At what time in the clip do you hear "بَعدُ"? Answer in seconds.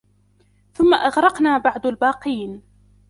1.57-1.85